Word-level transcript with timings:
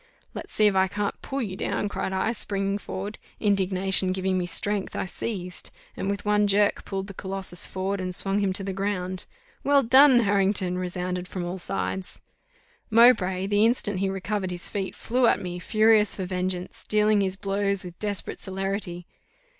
"Let's 0.33 0.51
see 0.51 0.65
if 0.65 0.73
I 0.73 0.87
can't 0.87 1.21
pull 1.21 1.43
you 1.43 1.55
down!" 1.55 1.87
cried 1.87 2.11
I, 2.11 2.31
springing 2.31 2.79
forward: 2.79 3.19
indignation 3.39 4.11
giving 4.13 4.35
me 4.35 4.47
strength, 4.47 4.95
I 4.95 5.05
seized, 5.05 5.69
and 5.95 6.09
with 6.09 6.25
one 6.25 6.47
jerk 6.47 6.85
pulled 6.85 7.05
the 7.05 7.13
Colossus 7.13 7.67
forward 7.67 8.01
and 8.01 8.15
swung 8.15 8.39
him 8.39 8.51
to 8.53 8.63
the 8.63 8.73
ground. 8.73 9.27
"Well 9.63 9.83
done, 9.83 10.21
Harrington!" 10.21 10.75
resounded 10.79 11.27
from 11.27 11.43
all 11.45 11.59
sides. 11.59 12.19
Mowbray, 12.89 13.45
the 13.45 13.63
instant 13.63 13.99
he 13.99 14.09
recovered 14.09 14.49
his 14.49 14.69
feet, 14.69 14.95
flew 14.95 15.27
at 15.27 15.39
me, 15.39 15.59
furious 15.59 16.15
for 16.15 16.25
vengeance, 16.25 16.83
dealing 16.87 17.21
his 17.21 17.35
blows 17.35 17.83
with 17.83 17.99
desperate 17.99 18.39
celerity. 18.39 19.05